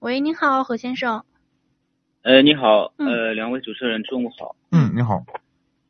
[0.00, 1.24] 喂，您好，何先生。
[2.22, 4.54] 呃，你好，嗯呃，两位主持人中午好。
[4.70, 5.24] 嗯，你好，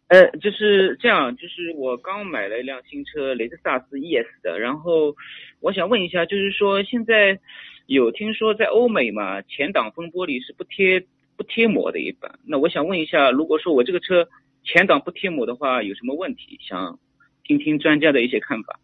[0.09, 5.15] 呃，就是这样，就是我刚买了一辆新车，雷克萨斯 ES 的，然后
[5.61, 7.39] 我想问一下，就是说现在
[7.85, 11.05] 有听说在欧美嘛，前挡风玻璃是不贴
[11.37, 14.27] 不贴膜的一般，那我想问一下，如果说我这个车
[14.65, 16.59] 前挡不贴膜的话，有什么问题？
[16.67, 16.99] 想
[17.45, 18.81] 听听专家的一些看法。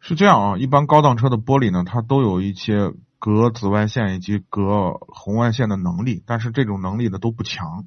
[0.00, 7.86] 是这样啊，一般高档车的玻璃呢，它都有一些隔紫外线以及隔红外线的能力，但是这种能力呢都不强，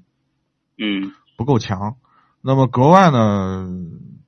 [0.78, 1.96] 嗯不够强。
[2.42, 3.70] 那么格外呢，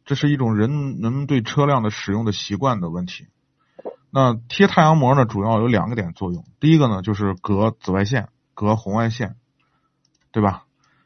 [0.05, 3.27] 这是一种人人们对车辆的使用的习惯的问题。
[4.12, 6.46] 那贴太阳膜呢，主要有两个点作用。
[6.60, 9.35] 第一个呢，就是隔紫外线、隔红外线，
[10.32, 10.66] 对吧？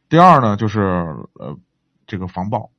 [0.10, 0.82] 第二呢，就是
[1.34, 1.58] 呃，
[2.06, 2.70] 这个防爆。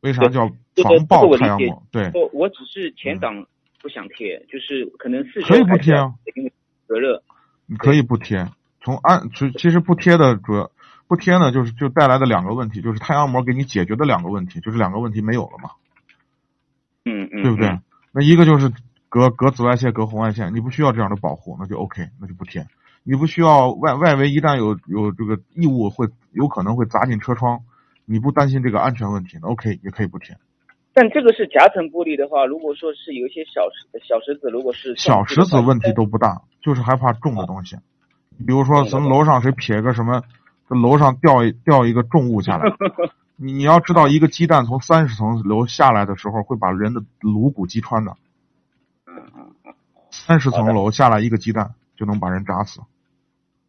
[0.00, 0.48] 为啥叫
[0.82, 1.82] 防爆太阳膜？
[1.90, 3.46] 对，我我只是前挡
[3.80, 6.14] 不想贴，就是可能四周可以不贴啊。
[7.76, 8.48] 你可以不贴。
[8.80, 10.70] 从安其其实不贴的主要
[11.06, 15.70] 不贴呢，就是就带来的两个问题，就是太阳膜给你解决的两个问题，就是两个问题没有了嘛，
[17.04, 17.68] 嗯嗯，对不对？
[17.68, 18.72] 嗯那一个就是
[19.10, 22.66] 隔隔紫外线、隔红外线，你不需要这样的保护，那就 OK，那就不贴。
[23.02, 27.60] 你不需要外外围一旦有有这个异物会有可能会砸进车窗，
[28.06, 30.38] 你不担心这个安全问题，那 OK 也可以不贴。
[30.96, 37.76] 但这个是夹层玻璃的话，如果说是有一些小石小石子，如果是小石子问题都不大，就是害怕重的东西。
[38.46, 40.22] 比如说咱楼上谁撇个什么，
[40.66, 42.72] 这楼上掉一掉一个重物下来，
[43.36, 48.16] 你你要知道，一个鸡蛋从三十层楼下来的时候，会把人的颅骨击穿的。
[49.06, 49.74] 嗯嗯嗯
[50.10, 52.80] 三十层楼下来一个鸡蛋就能把人砸死，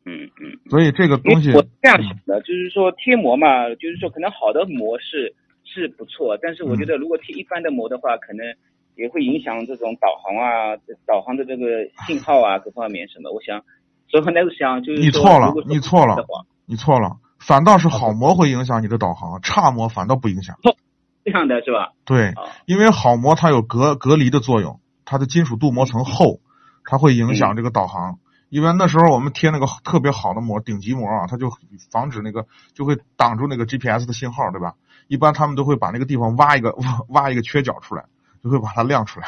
[0.06, 5.36] 嗯嗯，所以这个东西我这样想的，就是说贴膜嘛，就是说可能好的膜是
[5.68, 8.46] 是不错，但是我觉嗯得如果贴一般的膜的话，可能
[8.96, 13.32] 也会影响这种导航啊、导航的这个信号啊各方面什么。
[13.32, 13.60] 我想，
[14.08, 16.16] 所以我那时候想就是你错了你错了，
[16.66, 20.56] 你错了，反倒是好膜会影响你的导航，差膜反倒不影响。
[21.24, 21.92] 这样的是吧？
[22.06, 26.40] 对，啊，因为好膜它有隔隔离的作用，它的金属镀膜层厚，
[26.86, 28.20] 它会影响这个导航。
[28.50, 31.52] 一般那时候我们贴那个特别好的膜，顶级膜啊，它就
[31.92, 34.76] 防止那个就会挡住那个 GPS 的信号，对吧？
[35.08, 38.06] 一般他们都会把那个地方挖一个挖 挖一个缺角出来，
[38.44, 39.28] 就会把它亮出来，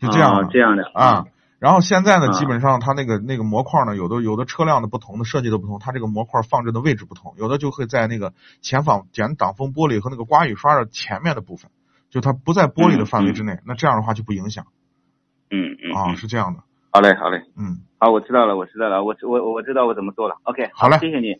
[0.00, 1.24] 是这样的啊这样的啊。
[1.58, 11.70] 然后现在呢，啊基本上它那个那个模块呢，有的有的车辆的不同的设计的不同，它这个模块放置的位置不同，有的就会在那个前挡前挡风玻璃和那个刮雨刷的前面的部分，
[12.10, 14.66] 就它不在玻璃的范围之内，那这样的话就不影响
[15.50, 17.76] 嗯嗯啊，嗯是这样的，好嘞好嘞，嗯。
[17.98, 20.36] 好，我知道了我知道了，我我我知道我怎么做了。
[20.44, 21.34] OK，好嘞谢谢你。